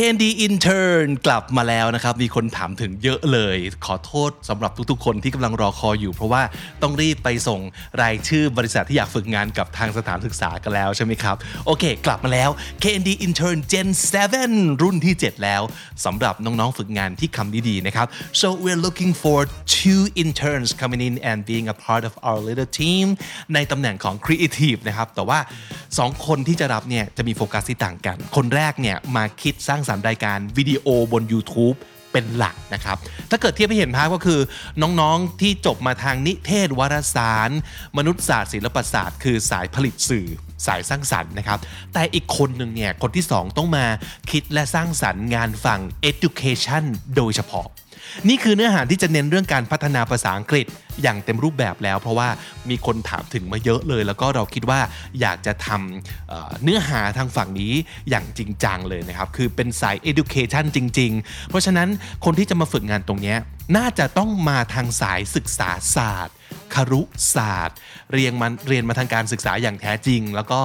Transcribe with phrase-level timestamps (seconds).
[0.00, 3.56] Candy Intern กลับมาแล้วนะครับ มีคนถามถึงเยอะเลย
[3.86, 6.42] ขอโทษสำหรับทุกๆ คนที่กำลังรอคอยอยู่ เพราะว่า
[6.82, 7.60] ต้องรีบไปส่ง
[8.02, 11.36] รายชื่อบริษัทที่อยากฝึกงานกับทางสถานศึกษากันแล้วใช่ไหมครับ
[11.66, 12.50] โอเค กลับมาแล้ว
[12.84, 13.88] Candy Intern Gen
[14.34, 15.62] 7 รุ่นที่ 7 แล้ว
[16.04, 18.06] สำหรับน้องๆ ฝึกงานที่คำดีๆ นะครับ
[18.40, 19.38] so we're looking for
[19.78, 23.06] two interns coming in and being a part of our little team
[23.54, 25.38] ในตำแหน่งของ Creative นะครับ แต่ว่า
[25.86, 31.76] 2 คนที่จะรับเนี่ยจะมีโฟกัสที่ต่างกัน คนแรกเนี่ยมาคิดสร้างสารรายการวิดีโอบน YouTube
[32.12, 32.96] เป็นหลักนะครับ
[33.30, 34.40] ถ้าเกิดเทียบให้เห็นภาพก็คือ
[34.82, 37.50] น้องๆที่จบมาทางนิเทศวารสาร
[37.96, 40.28] มนุษยศาสตร์ศิลปศาสตร์ คือสายผลิตสื่อ
[40.66, 41.58] สายสร้างสรรค์นะครับ
[41.94, 43.86] แต่อีกคนหนึ่งเนี่ย คนที่ 2 ต้องมา
[44.30, 46.84] คิดและสร้างสรรค์งานฝั่ง education
[47.16, 47.66] โดยเฉพาะ
[48.28, 50.66] นี่คือเนื้อหาที่จะเน้นเรื่องการพัฒนาภาษาอังกฤษ
[51.02, 52.28] อย่างเต็มรูปแบบแล้ว เพราะว่า
[52.70, 54.80] มีคนถามถึงมาเยอะเลย แล้วก็เราคิดว่า
[55.20, 57.72] อยากจะทำเเนื้อหาทางฝั่งนี้
[58.10, 61.88] อย่างจริงจังเลยนะครับ คือเป็นสาย education จริง ๆ เพราะฉะนั้น
[62.24, 63.34] คนที่จะมาฝึกงานตรงนี้
[63.76, 66.36] น่าจะต้องมาทางสายศึกษาศาสตร์
[66.74, 67.02] ครุ
[67.34, 67.76] ศาสตร์
[68.12, 70.60] เรียนมันเรียนมาทางการศึกษาอย่างแท้จริง แล้วก็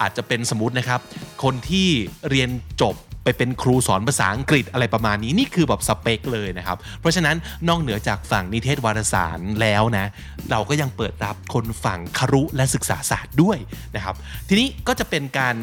[0.00, 1.00] อาจจะเป็นสมมตินะครับ
[1.42, 1.88] คนที่
[2.30, 2.50] เรียน
[2.82, 2.94] จบ
[3.26, 7.36] ไปเป็นครูสอนภาษาอังกฤษอะไรประมาณนี้นี่คือแบบสเปคเลยนะครับ เพราะฉะนั้น
[7.68, 10.06] นอกเหนือจากฝั่งนิเทศวารสารแล้วนะ
[10.50, 13.58] เราก็ยังเปิดรับคนฝั่งครุและศึกษาศาสตร์ด้วย
[13.96, 14.14] นะครับ
[14.48, 15.56] ทีนี้ก็จะเป็นการ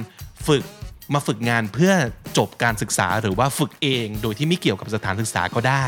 [0.47, 0.63] ฝึก
[1.13, 1.93] มาฝึกงานเพื่อ
[2.37, 5.85] จบการศึกษาหรือว่าฝึกเองโดยที่ไม่เกี่ยวกับสถานศึกษาก็ได้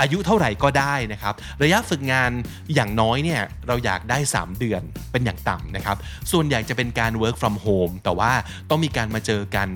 [0.00, 2.30] อายุเท่าไหร่ก็ได้นะครับ ระยะฝึกงาน
[2.74, 5.96] อย่างน้อยเนี่ยเราอยากได้ 3 เดือนเป็นอย่างต่ำนะครับ
[6.32, 8.32] ส่วนใหญ่จะเป็นการ work from home แต่ว่า
[8.70, 9.68] ต้องมีการมาเจอกัน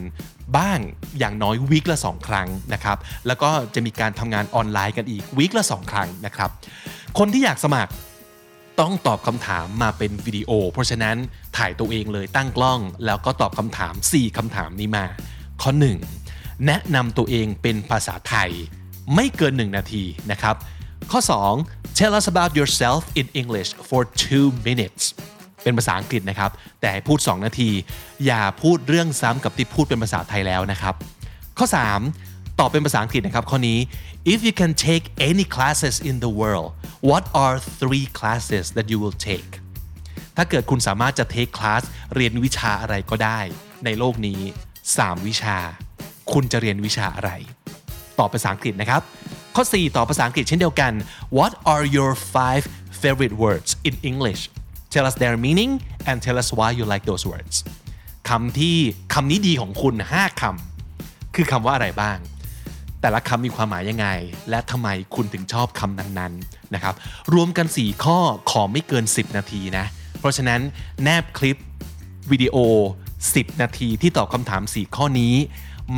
[0.58, 0.78] บ้าง
[1.18, 6.50] อย่างน้อยวีคละ 2 ครั้งนะครับ แล้วก็จะมีการทำงานออนไลน์กันอีกวีคละ 2 ครั้งนะครับ
[7.18, 7.92] คนที่อยากสมัคร
[8.80, 11.16] ต้องตอบคำถามมาเป็นวิดีโอ เพราะฉะนั้น
[11.56, 15.06] ถ่ายตัวเองเลยตั้งกล้อง แล้วก็ตอบคำถาม 4คำถามนี้มา
[15.62, 15.70] ข้อ
[16.18, 18.50] 1 แนะนำตัวเองเป็นภาษาไทย
[19.14, 20.56] ไม่เกิน 1 นาทีนะครับ
[21.10, 21.20] ข้อ
[21.58, 24.02] 2 tell us about yourself in English for
[24.32, 25.04] 2 minutes
[25.62, 26.50] เป็นภาษาอังกฤษนะครับ
[26.80, 27.70] แต่ให้พูด 2 นาที
[28.26, 30.94] อย่าพูดเรื่องซ้ำกับที่พูดเป็นภาษาไทยแล้วนะครับ
[31.58, 31.66] ข้อ
[32.12, 33.78] 3 ตอบเป็นภาษาอังกฤษนะครับข้อนี้
[34.32, 36.70] if you can take any classes in the world
[37.10, 39.50] what are three classes that you will take
[40.36, 41.82] ถ้าเกิดคุณสามารถจะเทคคลาส
[42.14, 43.40] เรียนวิชาอะไรก็ได้
[43.84, 44.40] ในโลกนี้
[44.84, 45.56] 3 วิชา
[46.32, 47.30] คุณจะเรียนวิชาอะไร
[48.18, 49.02] ตอบภาษาอังกฤษนะครับ
[49.56, 50.92] ข้อ 4 ตอบภาษาอังกฤษเช่นเดียวกัน
[51.38, 52.64] What are your five
[53.02, 54.42] favorite words in English
[54.92, 55.72] Tell us their meaning
[56.08, 57.56] and tell us why you like those words
[58.28, 58.76] คำที่
[59.14, 62.18] คำนี้ดีของคุณ 5คำคือคำว่าอะไรบ้าง
[63.00, 64.08] แต่ละคำมีความหมายยังไง
[64.50, 66.94] และทำไมคุณถึงชอบคำนั้นๆนะครับ
[67.34, 68.18] รวมกัน 4 ข้อ
[68.50, 69.86] ขอไม่เกิน 10 นาทีนะ
[70.18, 70.60] เพราะฉะนั้น
[71.02, 71.56] แนบคลิป
[72.30, 72.56] วิดีโอ
[73.10, 75.34] 10 นาทีที่ตอบคำถาม 4 ข้อนี้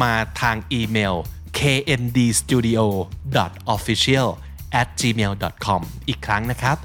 [0.03, 1.15] มาทางอีเมล
[1.59, 4.29] kndstudio.official
[4.81, 6.77] at gmail.com อีกครั้งนะครับ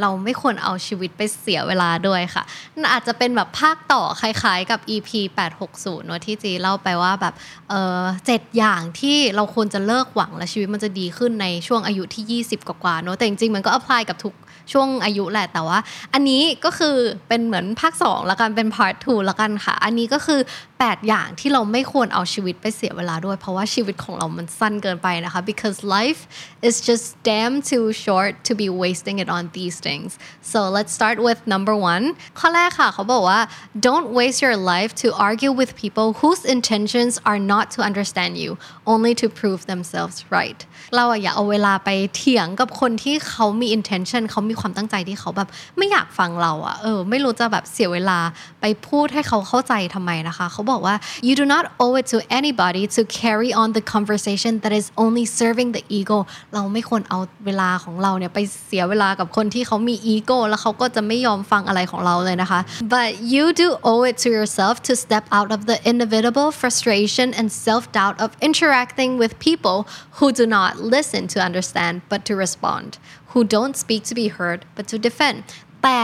[0.00, 2.42] เราไม่ควรเอาชีวิตไปเสียเวลาด้วยค่ะ
[2.74, 5.10] นั่นอาจจะเป็นแบบภาคต่อคล้ายๆกับ EP
[5.58, 7.34] 860เนอะที่จีเล่าไปว่าแบบ
[7.70, 14.34] เออเจ็ดอย่างที่เราควรจะเลิกหวังและชีวิตมันจะดีขึ้นในช่วงอายุที่ 20 กว่าๆเนอะแต่จริงๆมันก็ apply กับทุก
[14.72, 15.78] ช่วงอายุแหละแต่ว่า
[16.14, 16.96] อันนี้ก็คือ
[17.28, 20.40] เป็นเหมือนภาค2ละกันเป็น part 2ละกันค่ะ อันนี้ก็คือ
[20.78, 26.20] 8 อย่างที่เราไม่ควรเอาชีวิตไปเสียเวลาด้วย เพราะว่าชีวิตของเรามันสั้นเกินไปนะคะ because life
[26.68, 30.10] is just damn too short to be wasting it on these things
[30.52, 32.04] so let's start with number one
[32.38, 33.40] ข้อแรกค่ะเขาบอกว่า
[33.86, 38.50] don't waste your life to argue with people whose intentions are not to understand you
[38.92, 40.60] only to prove themselves right
[40.96, 48.18] เราอะอย่าเอาเวลาไปเถียงกับคนที่เขามี intention เขามีความตั้งใจที่เขาแบบไม่อยากฟังเราอะเออไม่รู้จะแบบเสียเวลา
[48.60, 50.94] ไปพูดให้เขาเข้าใจทำไมนะคะ เขาบอกว่า
[51.26, 55.24] you do not owe it to anybody to carry on the conversation that is only
[55.40, 56.18] serving the ego
[56.54, 62.60] เราไม่ควรเอาเวลาของเราเนี่ยไปเสียเวลากับคนที่เขามีอีโก้แล้วเขาก็จะไม่ยอมฟังอะไรของเราเลยนะคะ
[62.94, 67.46] but you do owe it to yourself to step out of the inevitable frustration and
[67.66, 69.78] self-doubt of interacting with people
[70.18, 72.90] who do not listen to understand but to respond
[73.30, 75.38] who don't speak to be heard but to defend
[75.82, 76.00] แต่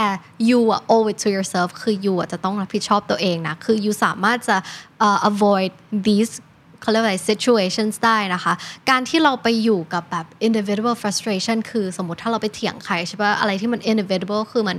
[0.49, 4.57] you อะ owe it to yourself คือ you จะต้องรับผิดชอบตัวเองนะ คือ you สามารถจะ
[5.05, 5.71] uh, avoid
[6.07, 6.33] these
[6.81, 8.53] เขาเรียกว่าอะไร situations ได้นะคะ
[8.89, 14.77] การที่เราไปอยู่กับแบบ inevitable frustration คือสมมติถ้าเราไปเถียงใครใช่ปะอะไรที่มัน inevitable คือมัน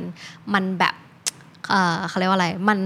[0.54, 0.94] มันแบบ
[2.08, 2.80] เขาเรียกว่าอะไร มัน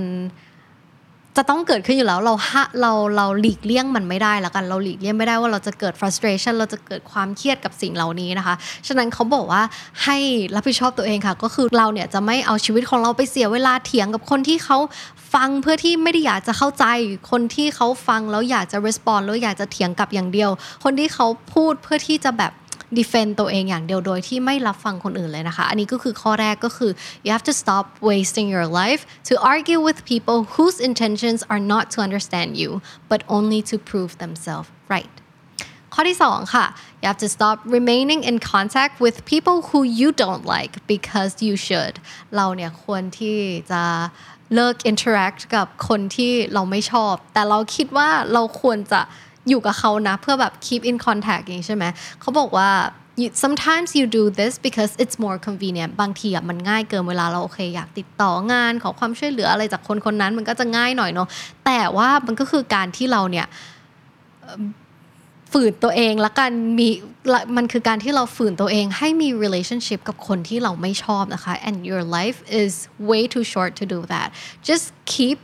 [1.42, 8.54] จะต้องเกิดขึ้นอยู่แล้วเราฮะเราเราหลีกเลี่ยงมันไม่ได้แล้วกันเราหลีกเลี่ยงไม่ได้ว่าเราจะเกิด frustration เราจะเกิดความเครียดกับสิ่งเหล่านี้นะคะ
[8.86, 9.62] ฉะนั้นเขาบอกว่า
[10.04, 10.18] ให้
[10.54, 14.78] รับผิดชอบตัวเองค่ะ ก็คือเราเนี่ยจะไม่เอาชีวิตของเราไปเสียเวลาเถียงกับคนที่เขา
[15.34, 16.84] ฟังเพื่อที่ไม่ได้อยากจะเข้าใจ
[17.30, 20.50] คนที่เขาฟังแล้วอยากจะ respond แล้วอยากจะเถียงกลับอย่างเดียว
[20.84, 22.52] คนที่เขาพูดเพื่อที่จะแบบ
[22.98, 26.92] defend ตัวเองอย่างเดียวโดยที่ไม่รับฟังคนอื่นเลยนะคะ อันนี้ก็คือข้อแรกก็คือ
[27.24, 31.84] you have to stop wasting your life to argue with people whose intentions are not
[31.94, 32.70] to understand you
[33.10, 35.14] but only to prove themselves right
[35.94, 36.66] ข้อที่สองค่ะ
[37.00, 41.54] you have to stop remaining in contact with people who you don't like because you
[41.66, 41.94] should
[42.36, 43.36] เราเนี่ยควรที่
[43.70, 43.82] จะ
[44.54, 49.00] เลิก interact กับคนที่เราไม่ชอบ แต่เราคิดว่าเราควรจะ
[49.48, 51.84] อยู่กับเขานะเพื่อแบบ keep in contact อย่างนี้ใช่ไหม
[52.20, 52.70] เขาบอกว่า
[53.44, 61.28] sometimes you do this because it's more convenient บางทีอะมันง่ายเกินเวลาเราโอเคอยากติดต่องานขอความช่วยเหลืออะไรจากคนคนนั้นมันก็จะง่ายหน่อยเนาะ
[61.66, 63.46] แต่ว่ามันก็คือการที่เราเนี่ย
[65.52, 66.88] ฝืนตัวเองและการมี
[67.56, 72.72] มันคือการที่เราฝืนตัวเองให้มี relationship กับคนที่เราไม่ชอบนะคะ and your life is
[73.10, 74.28] way too short to do that
[74.68, 75.38] just keep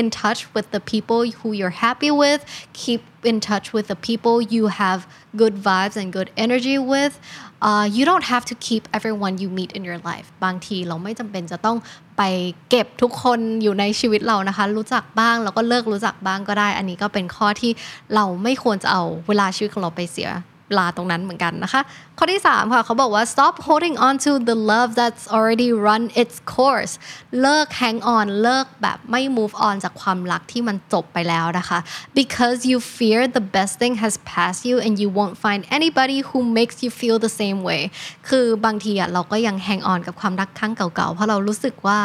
[0.00, 2.40] in touch with the people who you're happy with
[2.82, 5.00] keep in touch with the people you have
[5.40, 7.14] good vibes and good energy with
[7.68, 11.76] uh, you don't have to keep everyone you meet in your life บางทีเราไม่จำเป็นจะต้อง
[12.18, 12.22] ไป
[12.70, 17.72] เก็บทุกคนอยู่ในชีวิตเรานะคะ รู้จักบ้างแล้วก็เลิกรู้จักบ้างก็ได้ อันนี้ก็เป็นข้อที่
[18.14, 20.30] เราไม่ควรจะเอาเวลาชีวิตของเราไปเสีย
[20.76, 21.82] ลาตรงนั้นเหมือนกันนะคะ
[22.18, 26.92] ข้อที่ 3 ค่ะเขาบอกว่า stop holding on to the love that's already run its course
[27.40, 31.78] เลิก hang on เลิกแบบไม่ move on จากความรักที่มันจบไปแล้วนะคะ
[32.18, 36.38] because you fear the best thing has passed you and you won't find anybody who
[36.58, 37.82] makes you feel the same way
[38.28, 41.98] คือบางทีอะเราก็ยัง hang on กับความรักครั้งเก่าๆ เพราะเรารู้สึกว่า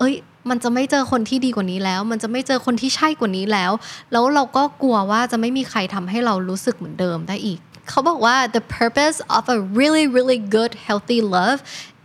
[0.00, 0.14] เอ้ย
[0.50, 3.72] มันจะไม่เจอคนที่ดีกว่านี้แล้ว มันจะไม่เจอคนที่ใช่กว่านี้แล้ว
[4.12, 11.60] แล้วเราก็กลัวว่าจะไม่มีใครทำให้เรารู้สึกเหมือนเดิมได้อีก เขาบอกว่า the purpose of a really really good healthy love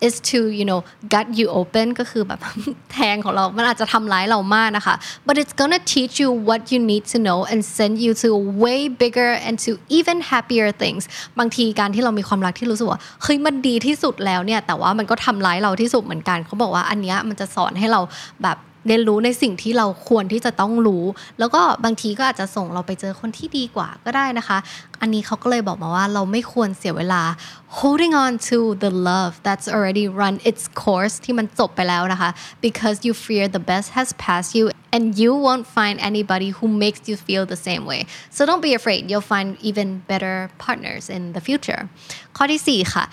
[0.07, 0.79] is to you know
[1.13, 2.39] gut you open ก็คือแบบ
[2.93, 4.95] แทงของเรา มันอาจจะทำร้ายเรามากนะคะ
[5.27, 8.29] but it's gonna teach you what you need to know and send you to
[8.63, 11.03] way bigger and to even happier things
[11.39, 18.01] บางทีการที่เรามีความรักที่รู้สึกว่าเฮ้ยมันดีที่สุดแล้วเนี่ย แต่ว่ามันก็ทำร้ายเราที่สุดเหมือนกัน เขาบอกว่าอันเนี้ยมันจะสอนให้เรา
[18.43, 18.57] แบบ
[18.87, 21.03] เรียนรู้ในสิ่งที่เราควรที่จะต้องรู้
[21.39, 24.57] แล้วก็บางทีก็อาจจะส่งเราไปเจอคนที่ดีกว่าก็ได้นะคะ
[25.00, 27.22] อันนี้เขาก็เลยบอกมาว่าเราไม่ควรเสียเวลา
[27.78, 32.30] holding on to the love that's already run its course ที่มันจบไปแล้วนะคะ
[32.66, 34.64] because you fear the best has passed you
[34.94, 38.00] and you won't find anybody who makes you feel the same way
[38.34, 41.80] so don't be afraid you'll find even better partners in the future
[42.36, 43.06] ข้อที่ 4 ค่ะ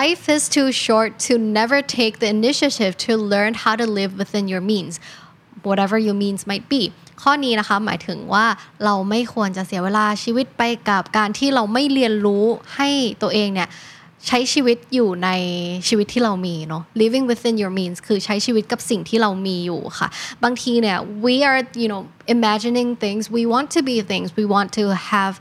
[0.00, 4.44] Life is too short to never take the initiative to learn how to live within
[4.52, 4.94] your means
[5.68, 6.82] whatever your means might be
[7.21, 8.45] ข้อนี้นะคะหมายถึงว่า
[8.85, 12.43] เราไม่ควรจะเสียเวลาชีวิตไปกับการที่เราไม่เรียนรู้
[12.75, 12.89] ให้
[13.21, 13.69] ตัวเองเนี่ย
[14.27, 15.29] ใช้ชีวิตอยู่ใน
[15.87, 20.07] ชีวิตที่เรามีเนาะ living within your means คือใช้ชีวิตกับสิ่งที่เรามีอยู่ค่ะ
[20.43, 22.01] บางทีเนี่ย we are you know
[22.35, 25.33] imagining things we want to be things we want to have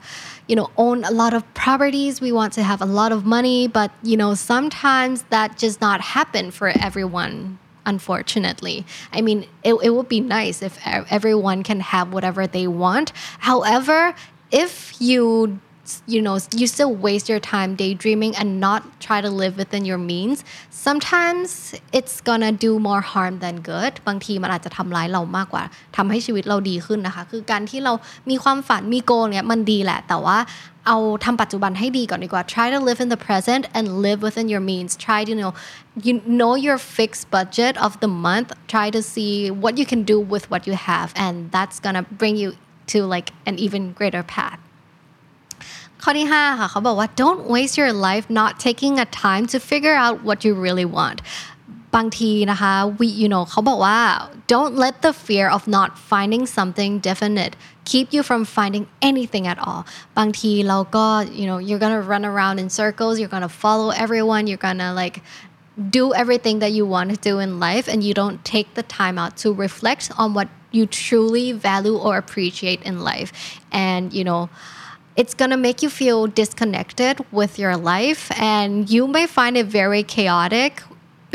[0.51, 3.61] you know own a lot of properties we want to have a lot of money
[3.79, 7.35] but you know sometimes that just not happen for everyone
[7.86, 10.78] unfortunately i mean it, it would be nice if
[11.10, 14.14] everyone can have whatever they want however
[14.52, 15.60] if you
[16.06, 19.98] you know you still waste your time daydreaming and not try to live within your
[19.98, 25.64] means sometimes it's gonna do more harm than good บางทีมันอาจจะทำร้ายเรามากกว่า
[25.98, 27.94] ทำให้ชีวิตเราดีขึ้นนะคะ คือการที่เรา
[28.30, 30.38] มีความฝันมีโกเนี่ยมันดีแหละ แต่ว่า
[30.88, 35.40] เอาทำปัจจุบันให้ดีก่อนดีกว่า try to live in the present and live within your means try to you
[35.44, 35.54] know
[36.06, 40.18] you know your fixed budget of the month try to see what you can do
[40.34, 42.50] with what you have and that's gonna bring you
[42.92, 44.60] to like an even greater path
[46.04, 50.16] ข้อที่ 5 ค่ะ เขาบอกว่า don't waste your life not taking a time to figure out
[50.28, 51.20] what you really want
[51.96, 54.00] บางทีนะคะ we you know เขาบอกว่า
[54.54, 57.54] don't let the fear of not finding something definite
[57.90, 59.82] keep you from finding anything at all
[60.18, 61.06] บางทีเราก็
[61.40, 65.18] you know you're gonna run around in circles you're gonna follow everyone you're gonna like
[65.98, 69.16] do everything that you want to do in life and you don't take the time
[69.24, 73.30] out to reflect on what you truly value or appreciate in life
[73.72, 74.42] and you know
[75.22, 80.04] it's gonna make you feel disconnected with your life and you may find it very
[80.04, 80.74] chaotic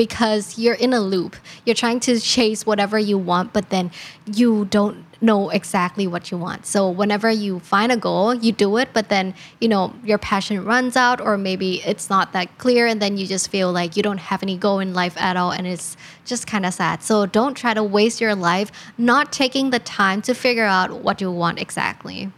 [0.00, 1.36] because you're in a loop.
[1.64, 3.90] You're trying to chase whatever you want, but then
[4.26, 6.66] you don't know exactly what you want.
[6.66, 10.62] So whenever you find a goal, you do it, but then, you know, your passion
[10.64, 14.02] runs out or maybe it's not that clear and then you just feel like you
[14.02, 17.02] don't have any goal in life at all and it's just kind of sad.
[17.02, 21.20] So don't try to waste your life not taking the time to figure out what
[21.20, 22.30] you want exactly.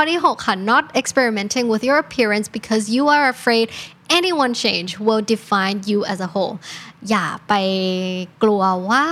[0.00, 3.66] ข้อที่6ค่ะ not experimenting with your appearance because you are afraid
[4.09, 6.55] anyone change will define you as a whole
[7.09, 7.53] อย่าไป
[8.43, 9.05] กลัวว่า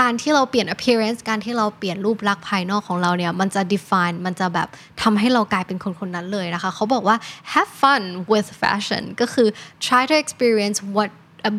[0.00, 4.68] การที่เราเปลี่ยน appearance การที่เราเปลี่ยนรูปลักษณ์ภายนอกของเราเนี่ย มันจะ define มันจะแบบ
[5.02, 7.16] ทำให้เรากลายเป็นคนคนนั้นเลยนะคะ เขาบอกว่า
[7.52, 9.48] have fun with fashion ก็คือ
[9.86, 11.10] try to experience what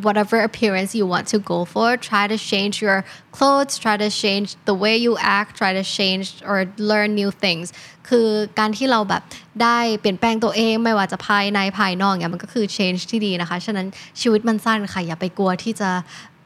[0.07, 2.99] whatever appearance you want to go for try to change your
[3.37, 6.59] clothes try to change the way you act try to change or
[6.91, 7.67] learn new things
[8.09, 9.23] คือการที่เราแบบ
[9.63, 13.87] ได้เปลี่ยนแปลงตัวเองไม่ว่าจะภายในภายนอกเนี่ยมันก็คือ change ที่ดีนะคะ ฉะนั้น
[14.21, 15.91] ชีวิตมันสั้นค่ะ อย่าไปกลัวที่จะ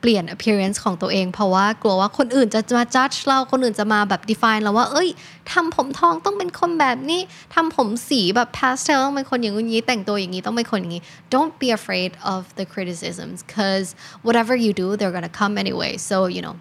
[0.02, 5.10] เปลี่ยน appearance ของตัวเอง เพราะว่ากลัวว่าคนอื่นจะมา judge เราคนอื่นจะมาแบบ define เราว่า เอ้ย
[5.52, 7.22] ทำผมทองต้องเป็นคนแบบนี้
[7.56, 11.04] ทำผมสีแบบ pastel ต้องเป็นคนอย่างนี้แต่งตัวอย่างนี้ต้องเป็นคนอย่างนี้
[11.36, 13.88] don't be afraid of the criticisms because
[14.26, 16.56] whatever you do they're gonna come anyway so you know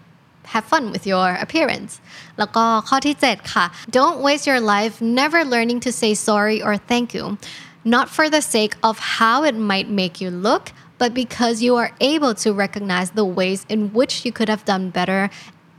[0.52, 1.93] have fun with your appearance
[2.38, 3.66] แล้วก็ข้อที่ 7 ค่ะ
[3.99, 7.25] don't waste your life never learning to say sorry or thank you
[7.97, 10.64] not for the sake of how it might make you look
[11.00, 14.85] but because you are able to recognize the ways in which you could have done
[14.99, 15.23] better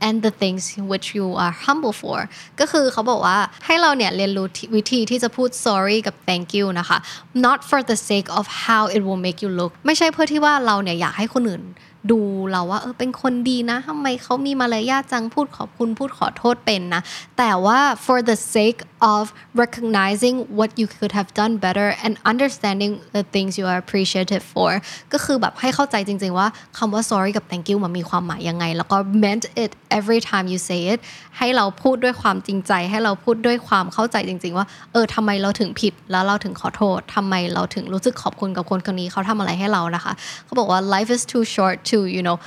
[0.06, 2.18] and the things which you are humble for
[2.60, 4.46] ก็คือเขาบอกว่าให้เราเนี่ยเรียนรู้
[4.76, 6.98] วิธีที่จะพูด sorry กับ thank you นะคะ
[7.46, 11.64] not for the sake of how it will make you look ไม่ใช่เพื่อที่ว่าเราเนี่ยอยากให้คนอื่น
[12.10, 12.20] ดู
[12.50, 17.02] เราว่าเออเป็นคนดีนะทำไมเขามีมารยาทจังพูดขอบคุณพูดขอโทษเป็นนะ
[17.38, 18.78] แต่ว่า for the sake
[19.14, 19.24] of
[19.62, 24.70] recognizing what you could have done better and understanding the things you are appreciated for
[25.12, 26.46] ก็คือแบบให้เข้าใจจริง ๆ ว่า
[26.78, 30.98] คำว่า sorry กับ thank you มันมีความหมายยังไง แล้วก็ meant it every time you say it
[31.38, 40.12] ให้เราพูดด้วยความจริงใจ ให้เราพูดด้วยความเข้าใจจริง ๆ ว่า เออทำไมเราถึงผิด แล้วเราถึงขอโทษทำไมเราถึงรู้สึกขอบคุณกับคนคนนี้เขาทำอะไรให้เรานะคะ
[40.44, 42.38] เขาบอกว่า life is too short to you know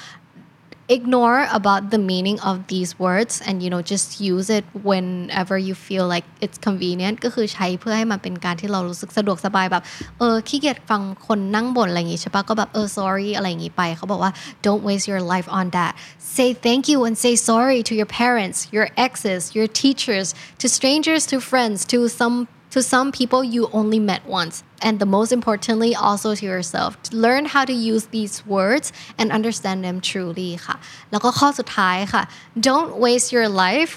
[0.90, 5.74] ignore about the meaning of these words and you know just use it whenever you
[5.74, 9.82] feel like it's convenient ก็คือใช้เพื่อให้มันเป็นการที่เรารู้สึกสะดวกสบายแบบ
[10.18, 14.32] เออขี้เกียจฟังคนนั่งบ่นอะไรอย่างงี้ใช่ปะก็แบบเออ sorry อะไรอย่างงี้ไปเขาบอกว่า
[14.66, 15.92] don't waste your life on that
[16.36, 20.28] say thank you and say sorry to your parents your exes your teachers
[20.60, 22.36] to strangers to friends to some
[22.74, 24.54] to some people you only met once
[24.86, 28.86] and the most importantly also to yourself learn how to use these words
[29.18, 30.76] and understand them truly ค่ะ
[31.10, 32.22] แล้วก็ข้อสุดท้ายค่ะ
[32.68, 33.94] don't waste your life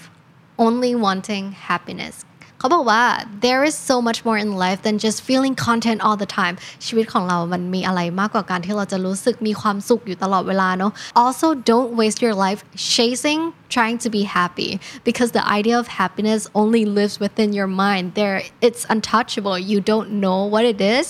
[0.65, 2.15] only wanting happiness
[2.63, 3.03] เขาบอกว่า
[3.45, 6.55] there is so much more in life than just feeling content all the time
[6.85, 10.91] ชีวิตของเรามันมีอะไรมากกว่าการที่เราจะรู้สึกมีความสุขอยู่ตลอดเวลาเนาะ
[11.23, 12.61] also don't waste your life
[12.95, 13.41] chasing
[13.75, 14.69] trying to be happy
[15.07, 20.09] because the idea of happiness only lives within your mind there it's untouchable you don't
[20.23, 21.05] know what it is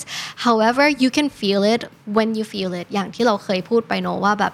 [0.46, 1.80] however you can feel it
[2.16, 4.52] when you feel it อย่างที่เราเคยพูดไปเนาะว่าแบบ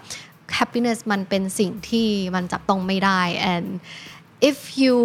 [0.58, 3.20] happiness มันเป็นสิ่งที่มันจับต้องไม่ได้
[3.52, 3.66] and
[4.50, 4.96] if you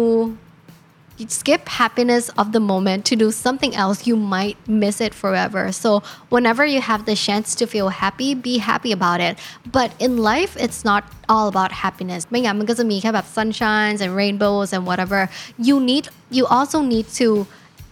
[1.18, 5.70] you skip happiness of the moment to do something else, you might miss it forever.
[5.70, 9.38] So, whenever you have the chance to feel happy, be happy about it.
[9.70, 12.22] But in life, it's not all about happiness.
[12.30, 15.20] ไม่งั้นมันก็จะมีแค่แบบ sunshines and rainbows and whatever.
[15.68, 16.04] You need,
[16.36, 17.28] you also need to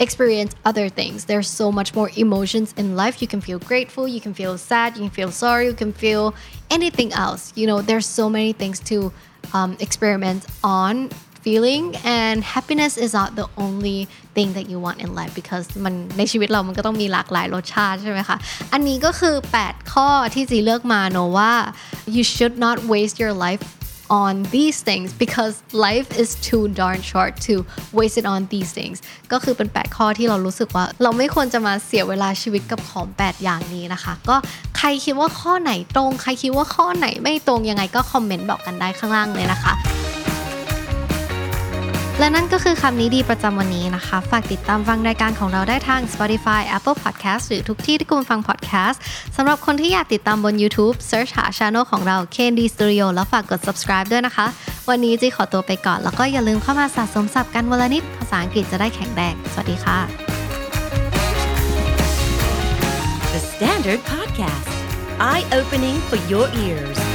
[0.04, 1.18] experience other things.
[1.30, 3.14] There's so much more emotions in life.
[3.22, 6.24] You can feel grateful, you can feel sad, you can feel sorry, you can feel
[6.70, 7.42] anything else.
[7.54, 9.12] You know, there's so many things to
[9.52, 11.10] um, experiment on
[11.45, 11.85] feeling
[12.19, 13.99] and happiness is not the only
[14.35, 18.37] thing that you want in life because มันในชีวิตเรามันก็ต้องมีหลากหลายรสชาติใช่ไหมคะ
[18.73, 19.35] อันนี้ก็คือ
[19.65, 21.53] 8 ข้อที่จีเลือกมาเนอะว่า
[22.15, 23.63] you should not waste your life
[24.25, 25.53] on these things because
[25.87, 27.53] life is too darn short to
[27.97, 28.97] waste it on these things
[29.31, 34.35] ก็คือเป็น 8 ข้อที่เรารู้สึกว่า เราไม่ควรจะมาเสียเวลาชีวิตกับของ 8 อย่างนี้นะคะ ก็
[34.77, 39.73] ใครคิดว่าข้อไหนตรง ใครคิดว่าข้อไหนไม่ตรงยังไงก็คอมเมนต์บอกกันได้ข้างล่างเลยนะคะ
[42.19, 48.97] และนั่นก็คือคำนี้ดีประจำวันนี้นะคะ ฝากติดตามฟังรายการของเราได้ทาง Spotify Apple Podcast หรือทุกที่ที่คุณฟัง podcast
[49.35, 54.45] สำหรับคนที่อยากติดตามบน YouTube Search หา channel ของเรา KND Studio แล้วฝากกด subscribe ด้วยนะคะ
[54.89, 59.99] วันนี้จีขอตัวไปก่อน แล้วก็อย่าลืมเข้ามาสะสมศัพท์กันวันละนิด ภาษาอังกฤษจะได้แข็งแรงสวัสดีค่ะ
[63.33, 64.71] The Standard Podcast,
[65.19, 67.14] eye opening for your ears.